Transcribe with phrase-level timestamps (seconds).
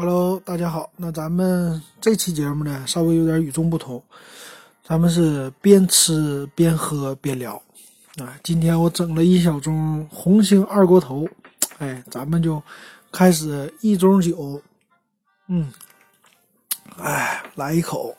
[0.00, 0.92] Hello，大家好。
[0.96, 4.00] 那咱们这期节目呢，稍微有点与众不同，
[4.84, 7.60] 咱们是边吃边喝边聊。
[8.18, 11.26] 啊，今天我整了一小盅红星二锅头，
[11.78, 12.62] 哎，咱们就
[13.10, 14.62] 开始一盅酒，
[15.48, 15.68] 嗯，
[16.96, 18.16] 哎，来一口，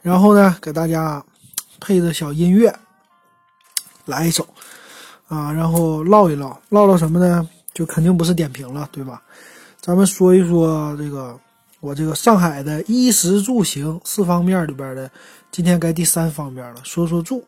[0.00, 1.22] 然后呢，给大家
[1.78, 2.74] 配着小音乐，
[4.06, 4.48] 来一首，
[5.28, 7.46] 啊，然后唠一唠，唠唠什么呢？
[7.74, 9.22] 就肯定不是点评了，对吧？
[9.82, 11.36] 咱们说一说这个
[11.80, 15.10] 我这个上海的衣食住行四方面里边的，
[15.50, 17.44] 今天该第三方面了，说说住。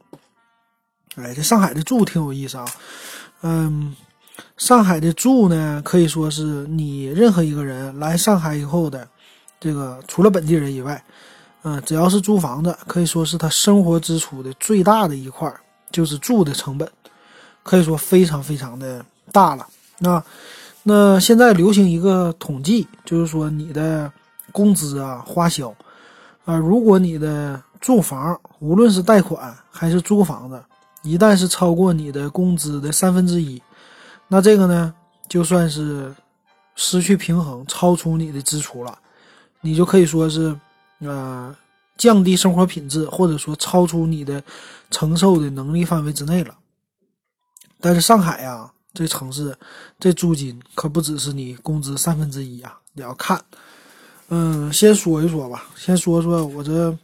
[1.15, 2.67] 哎，这上海的住挺有意思啊，
[3.43, 3.95] 嗯，
[4.57, 9.09] 上海的住呢，可以说是你任何一个人来上海以后的，
[9.61, 11.01] 这个除了本地人以外，
[11.63, 15.49] 嗯，只要是租房子，可以说是他生活支出的最大的一块，
[15.93, 16.91] 就是住的成本，
[17.63, 19.65] 可以说非常非常的大了。
[20.01, 20.21] 那
[20.85, 24.13] 那现在流行一个统计，就是说你的
[24.53, 25.75] 工资啊、花销
[26.45, 30.63] 啊，如果你的住房，无论是贷款还是租房子。
[31.03, 33.63] 一旦是超过你的工资的三分之一，
[34.27, 34.95] 那这个呢，
[35.29, 36.15] 就算是
[36.77, 38.99] 失去平衡，超出你的支出了，
[39.61, 40.59] 你就可以说是，
[41.01, 41.55] 呃，
[41.99, 44.43] 降低生活品质，或者说超出你的
[44.91, 46.55] 承受的能力范围之内了。
[47.83, 49.55] 但是上海呀，这城市
[50.01, 53.45] 这租金可不只是你工资三分之一啊，你要看。
[54.29, 56.97] 嗯，先说一说吧，先说说我这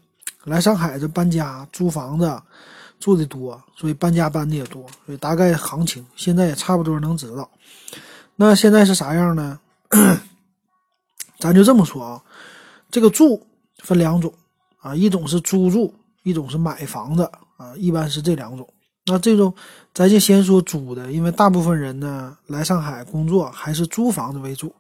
[0.44, 2.41] 来上海这搬家租房子。
[3.00, 7.50] 住的多，所以搬家搬的也多，所以大概行情现在也差不多能知道。
[8.36, 9.58] 那现在是啥样呢？
[11.41, 12.22] 咱就这么说啊，
[12.91, 13.42] 这个住
[13.78, 14.30] 分两种
[14.82, 15.94] 啊，一种是租住，
[16.25, 17.22] 一种是买房子
[17.56, 18.69] 啊，一般是这两种。
[19.11, 19.53] 那这种
[19.92, 24.72] 咱就先说租的，因为大部分人呢来上海工作还是租房子为主。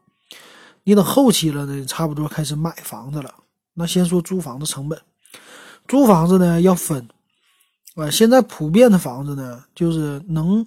[0.84, 3.34] 你等后期了呢，差不多开始买房子了。
[3.74, 4.98] 那先说租房子成本，
[5.88, 7.08] 租房子呢要分。
[7.96, 10.64] 啊，现在普遍的房子呢，就是能，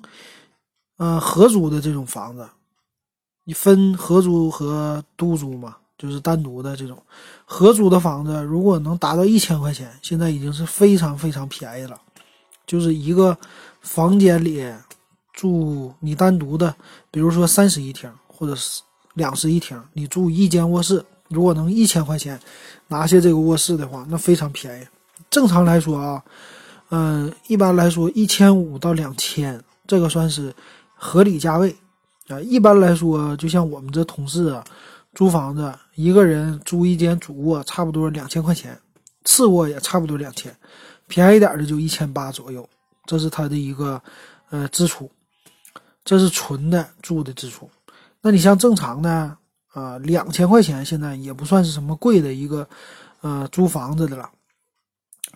[0.98, 2.48] 呃，合租的这种房子，
[3.46, 7.02] 你分合租和独租嘛，就是单独的这种
[7.46, 12.00] 合租的房子，如果能达到一千块钱，现在已经是非常非常便宜了。
[12.66, 13.38] 就是一个
[13.82, 14.66] 房间里
[15.32, 16.76] 住你单独的，
[17.12, 18.82] 比如说三室一厅或者是
[19.16, 22.40] 两室一厅，你住一间卧室，如果能一千块钱
[22.88, 24.88] 拿下这个卧室的话，那非常便宜。
[25.30, 26.24] 正常来说啊。
[26.96, 30.54] 嗯，一般来说，一千五到两千，这个算是
[30.94, 31.76] 合理价位
[32.28, 32.40] 啊。
[32.40, 34.64] 一般来说，就像我们这同事啊，
[35.16, 38.78] 租房子，一个人租一间主卧，差不多两千块钱，
[39.24, 40.56] 次卧也差不多两千，
[41.08, 42.68] 便宜点的就一千八左右。
[43.06, 44.02] 这是他的一个
[44.50, 45.12] 呃支出，
[46.06, 47.70] 这是纯的住的支出。
[48.22, 49.38] 那你像正常的
[49.74, 52.66] 啊，两千块钱现在也不算是什么贵的一个
[53.20, 54.30] 呃租房子的了。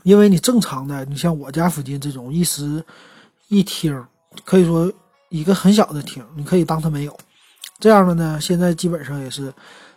[0.04, 2.82] 因为你正常的，你像我家附近这种一室
[3.50, 4.06] 一厅，
[4.46, 4.90] 可以说
[5.28, 7.18] 一个很小的厅，你可以当它没有。
[7.80, 9.54] 这样的呢，现在基本上也是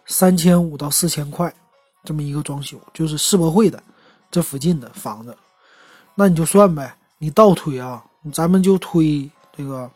[0.06, 1.54] 三千五到四千块
[2.02, 3.80] 这么一个装修，就是世博会的
[4.30, 5.36] 这附近的房子。
[6.20, 9.26] 那你就算呗，你倒推啊，咱们就推
[9.56, 9.90] 这个，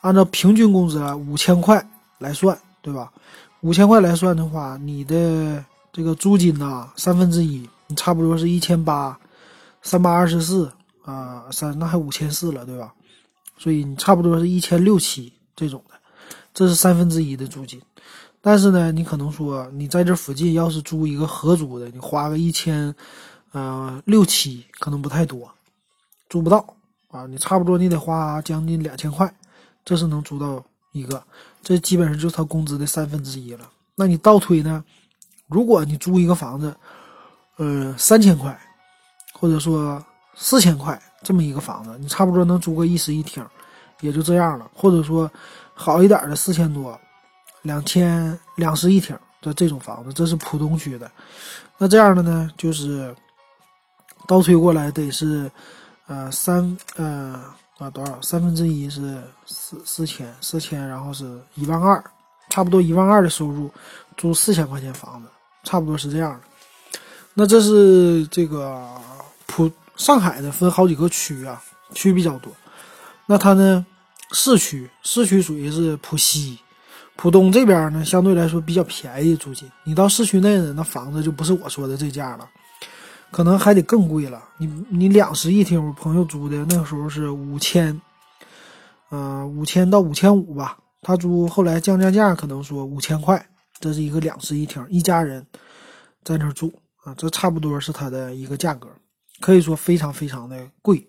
[0.00, 1.88] 按照平均工资五千块
[2.18, 3.12] 来算，对吧？
[3.60, 7.70] 五千块来算的话，你的这个租金呢，三分之一。
[7.86, 9.16] 你差不多是一千八，
[9.80, 10.72] 三八二十四
[11.04, 12.92] 啊，三那还五千四了，对吧？
[13.56, 15.94] 所以你差不多是一千六七这种的，
[16.52, 17.80] 这是三分之一的租金。
[18.40, 22.92] 但是呢，你可能说你在这附近要是租一个合租的，你花个一千，
[23.52, 25.50] 呃六七可能不太多，
[26.28, 26.64] 租不到
[27.10, 27.26] 啊。
[27.26, 29.32] 你差不多你得花将近两千块，
[29.84, 31.22] 这是能租到一个，
[31.62, 33.70] 这基本上就是他工资的三分之一了。
[33.94, 34.84] 那你倒推呢？
[35.46, 36.76] 如果你租一个房子。
[37.60, 38.56] 呃，三千块，
[39.32, 40.00] 或者说
[40.36, 43.44] 四千块这么一个房子，你差不多能租个一室一厅，
[43.98, 44.70] 也就这样了。
[44.72, 45.28] 或者说
[45.74, 46.96] 好一点的四千多，
[47.62, 51.10] 两千两室一厅的这种房子，这是浦东区的。
[51.78, 53.12] 那这样的呢，就是
[54.28, 55.50] 倒推过来得是
[56.06, 57.42] 呃三呃
[57.78, 62.04] 啊多少三分之一是四四千四千，然后是一万二，
[62.50, 63.70] 差不多一万二的收入
[64.18, 65.28] 租四千块钱房子，
[65.64, 66.40] 差不多是这样的。
[67.32, 68.86] 那这是这个
[69.46, 71.62] 浦上海的分好几个区啊，
[71.94, 72.52] 区比较多。
[73.24, 73.86] 那它呢，
[74.32, 76.58] 市区市区属于是浦西、
[77.16, 79.70] 浦东这边呢，相对来说比较便宜租金。
[79.84, 82.48] 你到市区内呢，那房子就不是我说的这价了，
[83.30, 84.42] 可能还得更贵了。
[84.58, 88.00] 你你两室一厅，我朋友租的那时候是五千，
[89.10, 90.78] 呃，五千到五千五吧。
[91.00, 93.48] 他租后来降降价，可能说五千块，
[93.78, 95.46] 这是一个两室一厅，一家人
[96.24, 96.72] 在那儿住
[97.04, 98.88] 啊，这差不多是它的一个价格，
[99.40, 101.08] 可以说非常非常的贵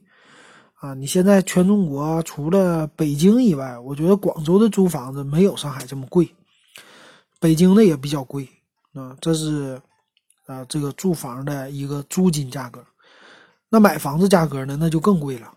[0.79, 0.93] 啊！
[0.93, 6.29] 你现在全中国除了北京以外，我觉得广州的租房子没有上海这么贵，
[7.39, 8.47] 北京的也比较贵
[8.93, 9.17] 啊。
[9.19, 9.81] 这是
[10.49, 12.83] 啊，这个住房的一个租金价格。
[13.69, 14.75] 那买房子价格呢？
[14.79, 15.53] 那就更贵了。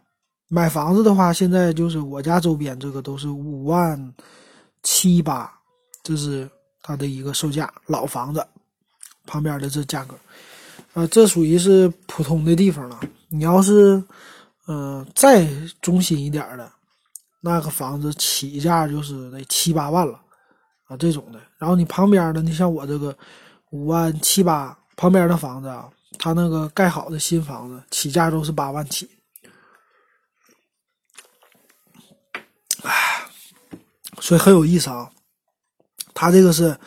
[0.49, 4.15] 买房子的话，现在就是我家周边这个都是五万
[4.83, 5.51] 七八，
[6.03, 6.47] 这是
[6.83, 7.73] 它的一个售价。
[7.87, 8.47] 老房子
[9.27, 10.15] 旁边的这价格，
[10.93, 13.01] 呃，这属于是普通的地方了。
[13.31, 14.05] 你要是
[14.69, 15.49] 嗯再
[15.81, 16.71] 中心一点的，
[17.41, 20.21] 那个房子起价就是得七八万了
[20.87, 21.41] 啊，这种的。
[21.57, 23.17] 然后你旁边的，你像我这个
[23.71, 25.89] 五万七八旁边的房子啊。
[26.19, 29.11] 他那个盖好的新房子起价都是八万起，
[32.85, 33.27] 哎，
[34.21, 35.11] 所以很有意思啊。
[36.15, 36.79] 他这个是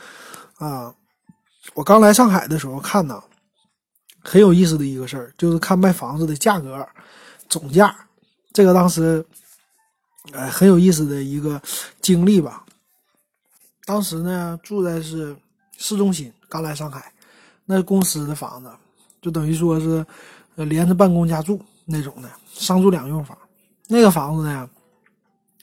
[0.57, 0.93] 啊，
[1.73, 3.21] 我刚来上海的时候看呢，
[4.21, 6.87] 很有意思的一个事儿，就是看卖房子的价格
[7.49, 8.07] 总价。
[8.53, 9.25] 这个当时
[10.33, 11.59] 哎很有意思的一个
[11.99, 12.63] 经历吧。
[13.85, 15.35] 当时呢住在是
[15.77, 17.11] 市中心，刚来上海，
[17.65, 18.71] 那公司的房子。
[19.21, 20.05] 就等于说是，
[20.55, 23.37] 呃，连着办公加住那种的商住两用房。
[23.87, 24.69] 那个房子呢，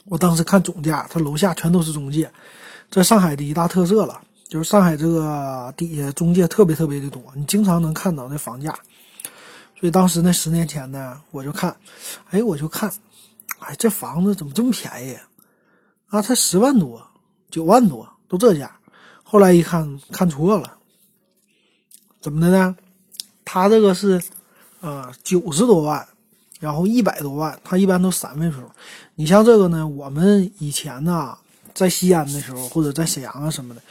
[0.07, 2.31] 我当时看总价，它楼下全都是中介，
[2.91, 4.21] 这上海的一大特色了。
[4.49, 8.71] 就是上海这个底下中介特别特别的多，你经常能看到那房价。
[9.81, 11.75] 所以当时那十年前呢，我就看，
[12.31, 12.93] 哎，我就看，
[13.61, 15.17] 哎，这房子怎么这么便宜
[16.09, 16.21] 啊？
[16.21, 17.03] 才十万多、
[17.51, 18.71] 九万多，都这价。
[19.23, 20.77] 后来一看，看错了，
[22.23, 22.75] 怎么的呢？
[23.45, 24.23] 他这个是，
[24.81, 26.07] 呃，九十多万，
[26.61, 28.59] 然后一百多万，他一般都三位数。
[29.17, 31.37] 你像这个呢，我们以前呢，
[31.75, 33.83] 在西安的时候，或者在沈阳啊什么的，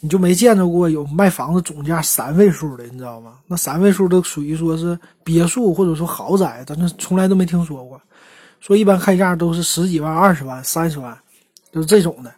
[0.00, 3.38] 你就没见着过有卖房子总价三位数的，你知道吗？
[3.46, 7.98] 那三位数都属于说是别墅或者说豪宅，咱这从来都没听说过。
[8.60, 11.16] 说一般开价都是十几万、二十万、三十万，
[11.72, 12.30] 就是这种的。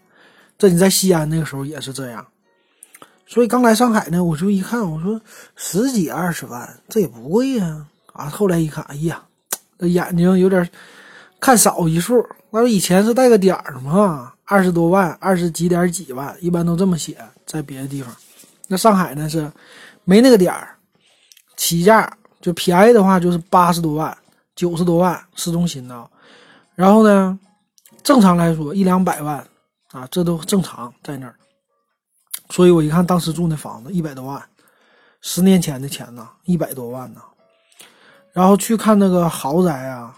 [0.56, 2.24] 这你在西安那个时候也是这样。
[3.30, 5.20] 所以刚来上海呢，我就一看，我说
[5.54, 7.86] 十几二十万，这也不贵呀。
[8.12, 9.22] 啊，后来一看，哎呀，
[9.78, 10.68] 这眼睛有点
[11.38, 12.26] 看少一数。
[12.50, 17.16] 那以前是带个点儿嘛，二十多万，二十几点几万，一般都这么写。
[17.46, 18.12] 在别的地方，
[18.66, 19.48] 那上海呢是
[20.02, 20.76] 没那个点儿，
[21.56, 24.16] 起价就便宜的话就是八十多万、
[24.56, 26.04] 九十多万，市中心呢。
[26.74, 27.38] 然后呢，
[28.02, 29.38] 正常来说一两百万
[29.92, 31.36] 啊，这都正常在那儿。
[32.50, 34.42] 所以我一看，当时住那房子一百多万，
[35.22, 37.22] 十年前的钱呢，一百多万呢。
[38.32, 40.14] 然后去看那个豪宅啊，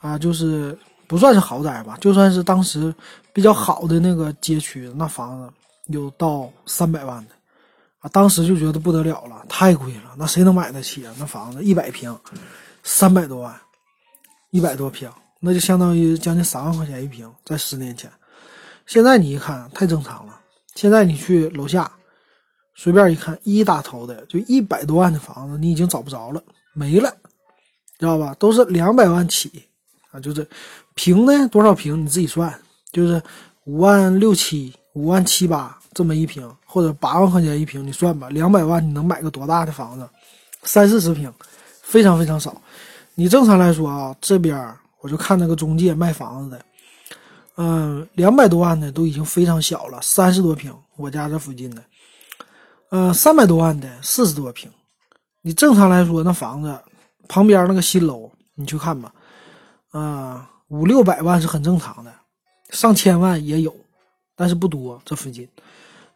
[0.00, 2.94] 啊，就是不算是豪宅吧，就算是当时
[3.32, 5.52] 比较好的那个街区，那房子
[5.86, 7.34] 有到三百万的，
[8.00, 11.14] 啊，当时就觉得不得了了，太贵了，那谁能买得起啊？
[11.18, 12.16] 那房子一百平，
[12.82, 13.54] 三百多万，
[14.50, 15.10] 一百多平，
[15.40, 18.10] 那就相当于将近三万块钱一平，在十年前。
[18.86, 20.38] 现在你一看，太正常了。
[20.74, 21.90] 现在你去楼下，
[22.74, 26.42] 随便一看，一打头的就一百多万的房子，你已经找不着了，
[26.72, 27.14] 没了，
[27.98, 28.34] 知道吧？
[28.38, 29.50] 都是两百万起
[30.10, 30.48] 啊，就是
[30.94, 32.52] 平呢多少平你自己算，
[32.90, 33.22] 就是
[33.64, 40.08] 五万六七、五万七八这么一平，或者八万块钱一平，你算吧，两百万你能买个多大的房子？
[40.64, 41.32] 三四十平，
[41.82, 42.60] 非常非常少。
[43.14, 44.56] 你正常来说啊，这边
[45.00, 46.64] 我就看那个中介卖房子的。
[47.56, 51.84] 嗯，两百多万的都已经非常小了，三十多平，我家这附近的。
[52.90, 54.70] 嗯，三百多万的四十多平，
[55.42, 56.78] 你正常来说，那房子
[57.28, 59.12] 旁边那个新楼，你去看吧，
[59.90, 62.10] 啊，五六百万是很正常的，
[62.70, 63.74] 上千万也有，
[64.34, 65.00] 但是不多。
[65.04, 65.46] 这附近，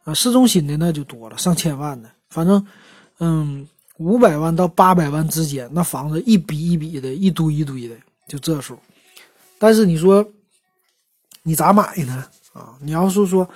[0.04, 2.66] 啊，市中心的那就多了，上千万的，反正，
[3.20, 7.94] 嗯，五百万到八百万之间，那房子一笔一笔的，一堆一堆的，
[8.26, 8.78] 就这数。
[9.58, 10.26] 但是你说。
[11.46, 12.26] 你咋买呢？
[12.52, 13.48] 啊，你要是说，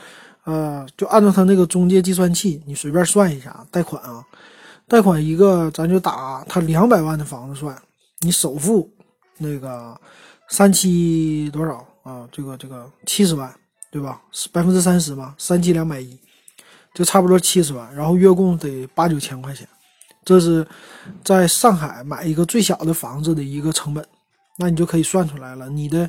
[0.45, 4.25] 呃，就按照他那个中介计算器，你随便算一下贷款啊，
[4.87, 7.77] 贷款一个，咱就打他两百万的房子算，
[8.21, 8.89] 你首付
[9.39, 10.01] 那个
[10.51, 12.29] 三七多少啊？
[12.31, 13.53] 这个这个七十万，
[13.91, 14.23] 对吧？
[14.53, 16.17] 百分之三十嘛，三七两百一，
[16.95, 19.67] 就差不多七十万，然后月供得八九千块钱，
[20.25, 20.65] 这是
[21.25, 24.07] 在上海买一个最小的房子的一个成本，
[24.59, 26.09] 那你就可以算出来了，你的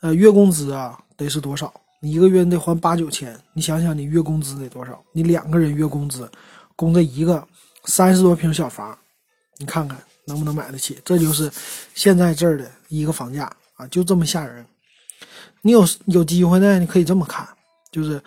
[0.00, 0.98] 呃月工资啊。
[1.20, 1.72] 得是多少？
[2.00, 4.98] 你一个月得还八九千，你想想你月工资得多少？
[5.12, 6.28] 你两个人月工资，
[6.74, 7.46] 供这一个
[7.84, 8.96] 三十多平小房，
[9.58, 10.98] 你看看能不能买得起？
[11.04, 11.50] 这就是
[11.94, 14.64] 现在这儿的一个房价啊，就这么吓人。
[15.60, 17.46] 你有有机会呢，你可以这么看，
[17.92, 18.22] 就是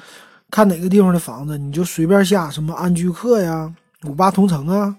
[0.51, 3.73] 看哪个地方的房子，你就随便下，什么安居客呀、
[4.03, 4.95] 五八同城啊、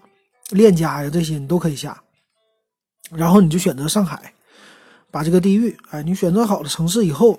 [0.50, 2.02] 链家呀这些你都可以下。
[3.12, 4.32] 然后你就选择上海，
[5.12, 7.38] 把这个地域，哎，你选择好了城市以后，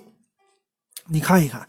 [1.08, 1.66] 你看一看，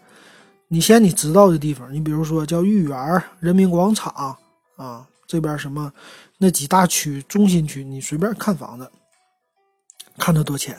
[0.67, 4.37] 你先你知道的地方，你比如说叫豫园、人民广场
[4.75, 5.91] 啊，这边什么
[6.37, 8.89] 那几大区中心区，你随便看房子，
[10.17, 10.77] 看它多钱，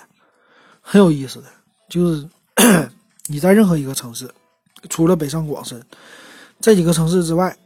[0.81, 1.49] 很有意思的，
[1.89, 2.29] 就是
[3.27, 4.29] 你在任何一个城市。
[4.89, 5.85] 除了北上广深
[6.61, 7.57] 这几个城市之外，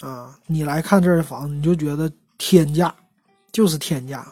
[0.00, 2.94] 啊，你来看这儿的房子，你就觉得天价，
[3.52, 4.26] 就是天价。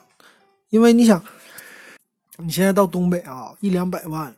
[0.70, 1.23] 因为你想，
[2.38, 4.34] 你现在到东北啊，一两百万，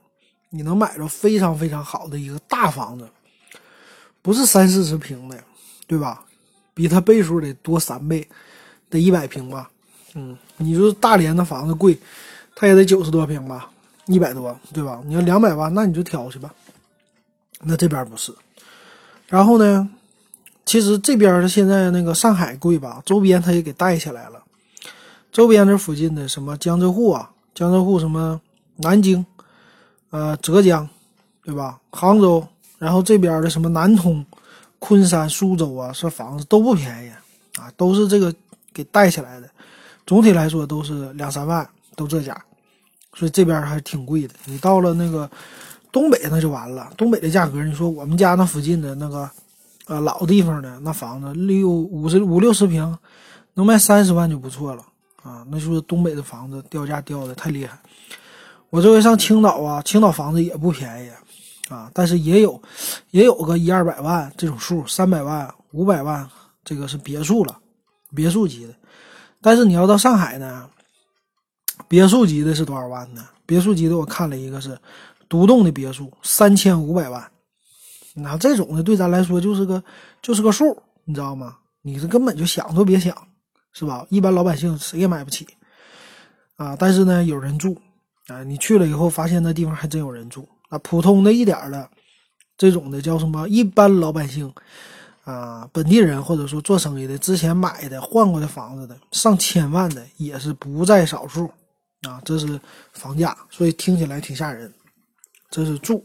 [0.51, 3.09] 你能买着非常非常好的一个大房子，
[4.23, 5.39] 不是三四十平的，
[5.87, 6.25] 对吧？
[6.75, 8.29] 比它倍数得多三倍，
[8.91, 9.71] 得一百平吧。
[10.15, 11.99] 嗯，你说大连的房子贵，
[12.55, 13.71] 它也得九十多平吧，
[14.07, 15.01] 一百多，对吧？
[15.05, 16.55] 你要两百万，那你就挑去吧。
[17.63, 18.35] 那这边不是，
[19.29, 19.89] 然后呢？
[20.65, 24.43] 其实这边的现在那个上海贵吧，周边它也给带起来了。
[25.31, 28.41] 周边这附近的什么江浙沪啊，江浙沪什么
[28.79, 29.25] 南京，
[30.11, 30.89] 呃，浙江，
[31.45, 31.81] 对吧？
[31.91, 32.47] 杭州，
[32.79, 34.25] 然后这边的什么南通、
[34.79, 37.11] 昆山、苏州啊，这房子都不便宜
[37.61, 38.35] 啊，都是这个
[38.73, 39.49] 给带起来的。
[40.07, 42.41] 总体来说都是两三万，都这价，
[43.15, 44.35] 所以这边还挺贵的。
[44.45, 45.31] 你到了那个。
[45.93, 49.31] 东北那就完了，东北的价格，你说我们家那附近的那个，
[49.87, 52.99] 呃，老地方的那房子，六五十五六十平，
[53.55, 54.85] 能卖三十万就不错了
[55.23, 55.43] 啊！
[55.51, 57.79] 那就是东北的房子掉价掉的太厉害。
[58.71, 61.11] 我这回上青岛啊，青岛房子也不便宜
[61.73, 62.61] 啊，但是也有，
[63.11, 66.29] 也有个一二百万这种数，三百万、五百万，
[66.65, 67.59] 这个是别墅了，
[68.15, 68.75] 别墅级的。
[69.41, 70.69] 但是你要到上海呢，
[71.89, 73.27] 别墅级的是多少万呢？
[73.45, 74.79] 别墅级的我看了一个是。
[75.29, 77.33] 独栋的别墅三千五百万，
[78.15, 79.83] 那这种的对咱来说就是个
[80.23, 81.57] 就是个数，你知道吗？
[81.83, 83.13] 你是根本就想都别想，
[83.73, 84.07] 是吧？
[84.09, 85.45] 一般老百姓谁也买不起
[86.55, 86.77] 啊。
[86.79, 87.77] 但是呢，有人住
[88.29, 88.43] 啊。
[88.43, 90.79] 你去了以后，发现那地方还真有人住啊。
[90.79, 91.89] 普通的一点的
[92.57, 93.49] 这种的叫什么？
[93.49, 94.53] 一般老百姓
[95.25, 101.51] 啊，本地人或者说做生意的，之前买的换过的房子的，上千万的也是不在少数
[102.03, 102.21] 啊。
[102.25, 102.61] 这是
[102.93, 104.73] 房价，所以听起来挺吓人。
[105.51, 106.05] 这是住，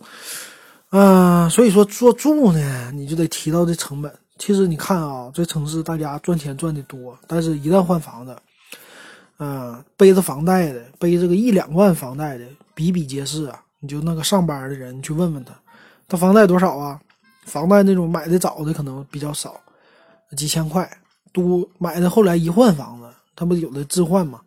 [0.90, 4.14] 啊，所以说做住呢，你就得提到这成本。
[4.38, 8.36] 其实你看啊，这城市大家赚钱赚的多，但是一旦换房子，
[9.44, 12.46] 嗯，背着房贷的，背这个一两万房贷的
[12.76, 13.60] 比比皆是啊。
[13.80, 15.52] 你就那个上班的人，你去问问他，
[16.08, 17.02] 他房贷多少啊？
[17.46, 19.60] 房贷那种买的早的可能比较少，
[20.38, 20.88] 几千块，
[21.34, 24.40] 多买的后来一换房子，他不有的置换嘛？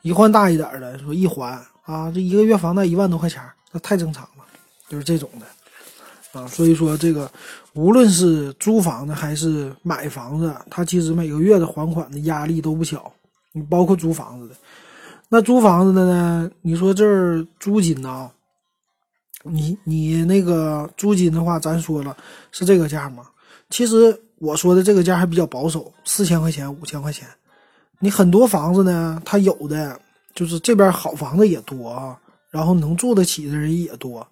[0.00, 4.44] 一换大一点的，说一还啊，这一个月房贷一万多块钱，那太正常了。
[4.88, 7.30] 就是这种的，啊，所以说这个
[7.74, 13.12] 无论是租房子还是买房子，他其实每个月的还款的压力都不小。
[13.52, 14.56] 你包括租房子的，
[15.28, 16.50] 那租房子的呢？
[16.62, 18.30] 你说这儿租金呢？
[19.44, 22.16] 你你那个租金的话，咱说了
[22.50, 23.24] 是这个价吗？
[23.70, 27.26] 其实我说的这个价还比较保守，四千块钱、五千块钱。
[27.98, 29.98] 你很多房子呢，它有的
[30.34, 32.18] 就是这边好房子也多啊，
[32.50, 34.26] 然后能住得起的人也多。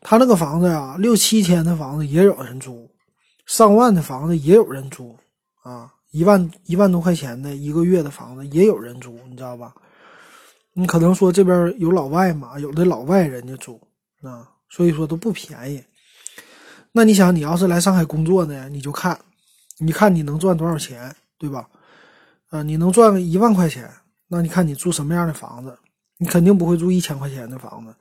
[0.00, 2.88] 他那个房子呀，六七千的房子也有人租，
[3.46, 5.16] 上万的房子也有人租，
[5.62, 9.74] 啊，一万一万多块钱的一个月的房子也有人租，你知道吧？
[10.72, 13.78] 你可能说这边有老外嘛，有的老外人家租，
[14.22, 15.84] 啊，所以说都不便宜。
[16.92, 19.18] 那你想，你要是来上海工作呢，你就看，
[19.78, 21.68] 你看你能赚多少钱，对吧？
[22.48, 23.86] 啊，你能赚一万块钱，
[24.28, 25.78] 那你看你住什么样的房子？
[26.16, 27.94] 你肯定不会住一千块钱的房子。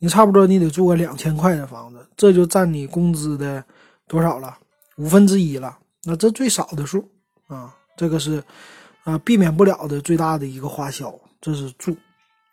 [0.00, 3.64] 你差不多你得住个两千块的房子，这就占你工资的
[4.08, 4.58] 多少了？
[4.96, 5.78] 五分之一了。
[6.02, 7.08] 那这最少的数
[7.46, 8.42] 啊，这个是
[9.04, 11.14] 啊避免不了的最大的一个花销。
[11.40, 11.96] 这是住，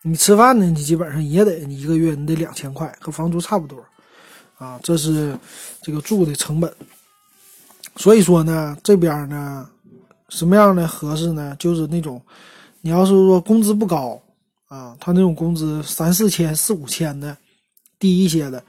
[0.02, 3.84] 你吃饭呢，你基本上也得你一个月你得两千块，和房租差不多
[4.58, 4.80] 啊。
[4.84, 5.38] 这是
[5.82, 6.74] 这个住的成本。
[7.96, 9.70] 所以说呢，这边呢
[10.30, 11.56] 什么样的合适呢？
[11.60, 12.22] 就是那种
[12.82, 14.22] 你要是说工资不高。
[14.68, 17.36] 啊，他那种工资三四千、四五千的，
[18.00, 18.64] 低一些的，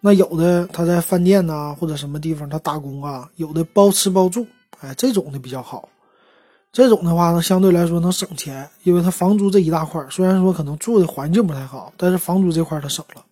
[0.00, 4.44] 那有的他在饭店呐或者什么地方他打工啊，有的包吃包住，
[4.84, 5.88] 哎，这种的比较好。
[6.72, 13.24] 这种的话呢，相对来说能省钱，因为他房租这一大块虽然说可能住的环境不太好，但是房租这块他省了。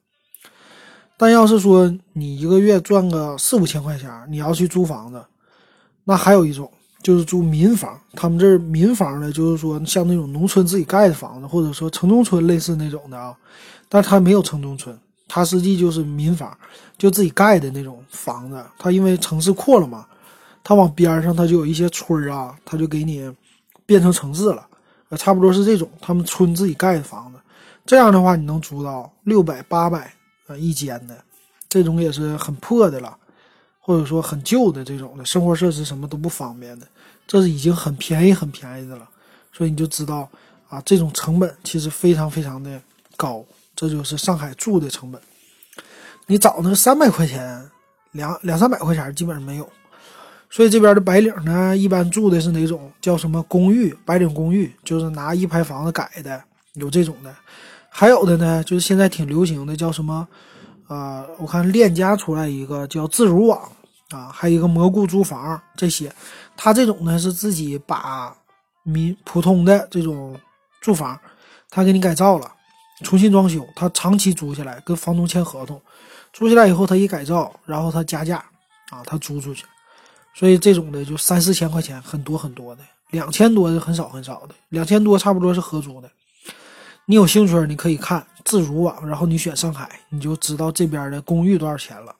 [1.16, 5.24] 但要是说你一个月赚个四五千块钱，你要去租房子，
[6.04, 6.70] 那还有一种。
[7.02, 13.36] 就是租民房，他们这民房呢，就是说像那种农村自己盖的房子，或者说城中村类似那种的啊，
[13.88, 16.56] 但他没有城中村，它实际就是民房，
[16.96, 18.64] 就自己盖的那种房子。
[18.78, 20.06] 它因为城市扩了嘛，
[20.64, 23.30] 它往边上它就有一些村啊，它就给你
[23.84, 24.66] 变成城市了，
[25.18, 27.38] 差不多是这种他们村自己盖的房子。
[27.84, 30.12] 这样的话，你能租到六百八百
[30.46, 31.24] 啊一间的，
[31.68, 33.16] 这种也是很破的了，
[33.80, 36.86] 或者说很旧的这种的，生活设施什么都不方便的，
[37.26, 39.08] 这是已经很便宜很便宜的了。
[39.52, 40.30] 所以你就知道
[40.68, 42.80] 啊，这种成本其实非常非常的
[43.16, 45.20] 高，这就是上海住的成本。
[46.26, 47.68] 你找那个三百块钱，
[48.12, 49.68] 两两三百块钱基本上没有。
[50.52, 52.92] 所以这边的白领呢，一般住的是哪种？
[53.00, 53.92] 叫什么公寓？
[54.04, 56.40] 白领公寓，就是拿一排房子改的，
[56.74, 57.34] 有这种的。
[57.88, 60.28] 还有的呢，就是现在挺流行的，叫什么？
[60.88, 63.60] 呃，我看链家出来一个叫自如网
[64.10, 66.12] 啊，还有一个蘑菇租房这些。
[66.56, 68.36] 他这种呢是自己把。
[68.84, 70.36] 民普通的这种
[70.80, 71.16] 住房，
[71.70, 72.52] 他给你改造了，
[73.04, 75.80] 重新装修，他长期租下来，跟房东签合同，
[76.32, 78.38] 租下来以后他一改造，然后他加价
[78.90, 79.64] 啊，他租出去，
[80.34, 86.10] 所以这种的就三四千块钱，很多很多的，两千多的很少很少的，两千多差不多是合租的。
[87.06, 92.14] 你有兴趣你可以看自如网，然后你选上海，你就知道这边的公寓多少钱了。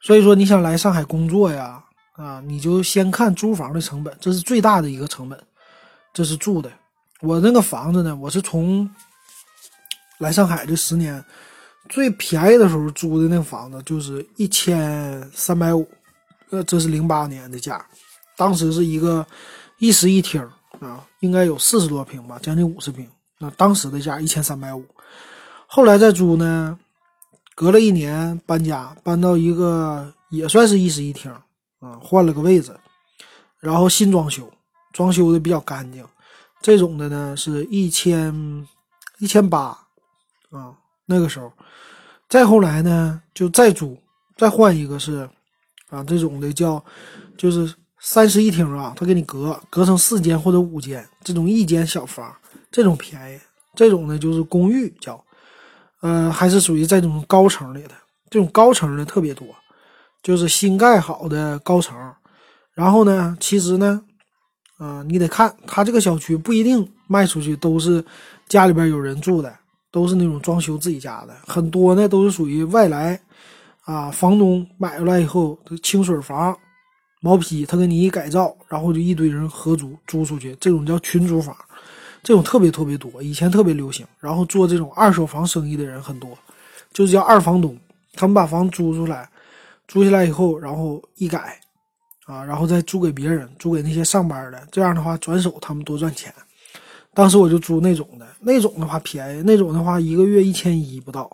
[0.00, 5.38] 所以说你想来上海工作呀，啊，你就先看租房的成本，这是最大的一个成本。
[6.12, 6.70] 这是住的，
[7.22, 8.14] 我那个房子呢？
[8.14, 8.88] 我是从
[10.18, 11.22] 来上海这十年
[11.88, 15.88] 最便宜的时候租的那个房子，就是一千三百五，
[16.54, 17.84] 呃，这是零八年的价，
[18.36, 19.26] 当时是一个
[19.78, 20.40] 一室一厅
[20.78, 23.08] 啊，应该有四十多平吧，将近五十平。
[23.38, 24.84] 那当时的价一千三百五，
[25.66, 26.78] 后来再租呢，
[27.56, 31.30] 隔了一年搬家，搬到一个也算是一室一厅
[31.80, 32.72] 啊，换了个位置，
[33.58, 34.48] 然后新装修。
[34.92, 36.06] 装修的比较干净，
[36.62, 38.32] 这种的呢是一千
[39.18, 39.76] 一千八
[40.50, 40.72] 啊，
[41.04, 41.52] 那个时候，
[42.28, 43.98] 再后来呢就再租，
[44.36, 45.28] 再换一个是
[45.90, 46.82] 啊这种的叫
[47.36, 52.34] 就是三室一厅啊，他给你隔隔成四间或者五间，这种一间小房，
[52.70, 53.38] 这种便宜，
[53.74, 55.22] 这种呢就是公寓叫，
[56.00, 57.94] 呃还是属于这种高层里的，
[58.30, 59.48] 这种高层的特别多，
[60.22, 61.96] 就是新盖好的高层，
[62.74, 64.02] 然后呢其实呢。
[64.76, 68.04] 啊，你得看他这个小区不一定卖出去都是
[68.48, 69.56] 家里边有人住的，
[69.92, 73.18] 都是那种装修自己家的，很多呢都是属于外来
[73.84, 76.56] 啊，房东买回来以后清水房、
[77.20, 81.56] 毛坯，他给你一改造，然后就一堆人合租租出去，这种叫群租房，
[82.22, 84.06] 这种特别特别多，以前特别流行。
[84.20, 86.36] 然后做这种二手房生意的人很多，
[86.92, 87.78] 就是叫二房东，
[88.14, 89.28] 他们把房租出来，
[89.86, 91.60] 租下来以后，然后一改。
[92.26, 96.32] 啊，然后再租给别人，租给那些上班的，这样的话转手他们多赚钱。
[97.12, 101.30] 当时我就租那种的，那种的话便宜，那种的话一个月一千一不到，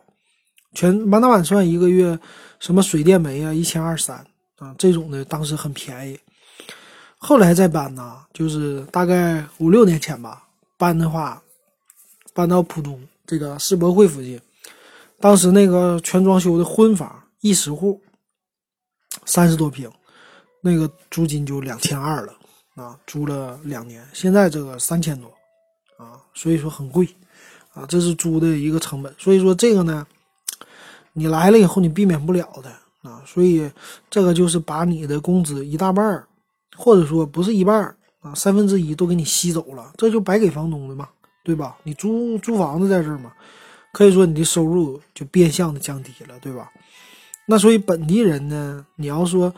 [0.73, 2.19] 全满打满算一个月，
[2.59, 4.17] 什么水电煤啊一千二三
[4.57, 6.19] 啊，这种的当时很便宜。
[7.17, 10.45] 后来再搬呢，就是大概五六年前吧，
[10.79, 11.43] 搬的话，
[12.33, 14.41] 搬到浦东这个世博会附近，
[15.19, 18.01] 当时那个全装修的婚房一室户，
[19.25, 19.91] 三十多平。
[20.63, 22.35] 那个租金就两千二了
[22.75, 25.27] 啊，租了两年，现在这个三千多
[25.97, 27.09] 啊，所以说很贵
[27.73, 29.11] 啊，这是租的一个成本。
[29.19, 30.07] 所以说这个呢，
[31.13, 32.71] 你来了以后你避免不了的
[33.09, 33.71] 啊，所以
[34.09, 36.27] 这个就是把你的工资一大半儿，
[36.77, 41.09] 或者说不是一半儿啊，三分之一都给你吸走了，这就白给房东的嘛，
[41.45, 41.77] 对吧？
[41.83, 43.33] 你租租房子在这儿嘛，
[43.93, 46.71] 可以说你的收入就变相的降低了，对吧？
[47.47, 49.53] 那所以本地人呢，你要说。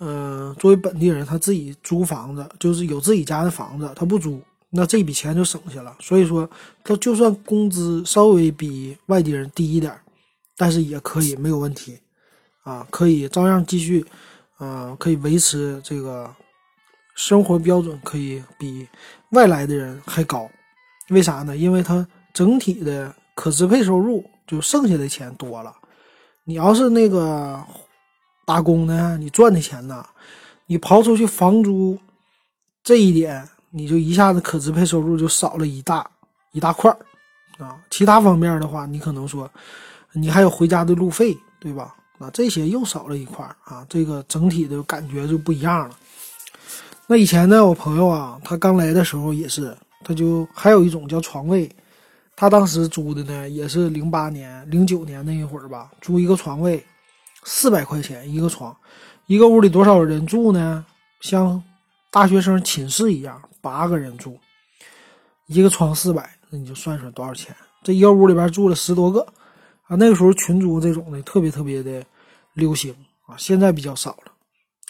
[0.00, 5.96] 嗯，作为本地人，他自己租房子，就是有自己家的房子，他不租，那这笔钱就省下了。
[5.98, 6.48] 所以说，
[6.84, 9.92] 他就算工资稍微比外地人低一点，
[10.58, 11.98] 但是也可以没有问题，
[12.64, 14.04] 啊，可以照样继续，
[14.58, 16.30] 啊，可以维持这个
[17.14, 18.86] 生活标准，可以比
[19.30, 20.46] 外来的人还高。
[21.08, 21.56] 为啥呢？
[21.56, 25.74] 因为他整体的可支配收入就剩下的钱多了。
[26.44, 27.64] 你要是那个。
[28.48, 30.02] 打工呢，你赚的钱呢，
[30.64, 31.98] 你刨出去房租
[32.82, 36.10] 这一点，你就一下子可支配收入就少了一大
[36.52, 36.96] 一大块儿
[37.62, 37.76] 啊。
[37.90, 39.50] 其他方面的话，你可能说
[40.12, 41.94] 你还有回家的路费，对吧？
[42.18, 45.96] 那，这些又少了一块啊，这个整体的感觉就不一样了。
[47.06, 51.70] 那以前呢，我朋友啊，他刚来的时候也是，他就还有一种叫床位，
[52.34, 56.84] 他当时租的呢，也是零八年、零九年那一会儿吧，租一个床位。
[57.44, 58.76] 四百块钱一个床，
[59.26, 60.84] 一个屋里多少人住呢？
[61.20, 61.62] 像
[62.10, 64.38] 大学生寝室一样，八个人住，
[65.46, 67.54] 一个床四百，那你就算算多少钱？
[67.82, 69.26] 这一个屋里边住了十多个，
[69.88, 72.04] 啊，那个时候群租这种的特别特别的
[72.52, 72.94] 流行
[73.26, 74.32] 啊，现在比较少了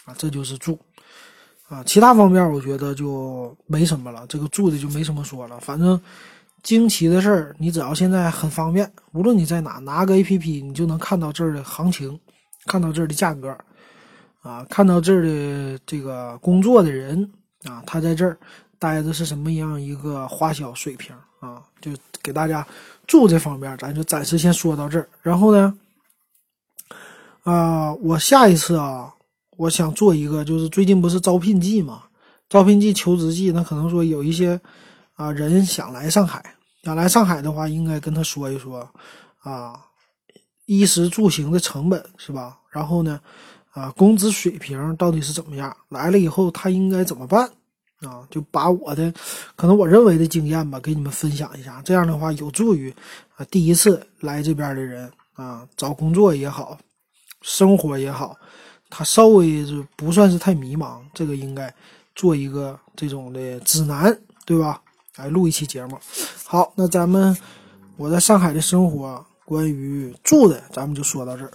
[0.03, 0.13] 啊。
[0.17, 0.77] 这就是住
[1.69, 5.57] 啊，其他方面我觉得就没什么了，这个住的就没什么说了。
[5.61, 5.99] 反正
[6.63, 12.19] 惊奇的事儿，你只要现在很方便，无论你在哪拿个 APP，你就能看到这儿的行情，
[12.65, 13.57] 看到这儿的价格
[14.41, 17.31] 啊，看到这儿的这个工作的人
[17.63, 18.37] 啊，他在这儿
[18.77, 22.67] 待的是什么样一个花销水平啊，就给大家。
[23.09, 25.09] 住这方面，咱就暂时先说到这儿。
[25.23, 25.77] 然后呢，
[27.43, 29.11] 啊，我下一次啊，
[29.57, 32.03] 我想做一个，就是最近不是招聘季嘛，
[32.47, 34.61] 招聘季、求职季，那可能说有一些
[35.15, 38.87] 啊人想来上海，想来上海的话，应该跟他说一说
[39.41, 39.73] 啊，
[40.67, 42.59] 衣食住行的成本是吧？
[42.69, 43.19] 然后呢，
[43.71, 45.75] 啊，工资水平到底是怎么样？
[45.89, 47.49] 来了以后他应该怎么办？
[48.01, 49.13] 啊，就把我的
[49.55, 51.81] 可能我认为的经验吧，给你们分享一下。
[51.83, 52.93] 这样的话，有助于
[53.35, 56.77] 啊第一次来这边的人啊找工作也好，
[57.41, 58.37] 生活也好，
[58.89, 61.01] 他稍微就不算是太迷茫。
[61.13, 61.73] 这个应该
[62.15, 64.81] 做一个这种的指南，对吧？
[65.17, 65.99] 来录一期节目。
[66.45, 67.35] 好，那咱们
[67.97, 71.51] 我在上海的生活，关于住的，咱们就说到这儿。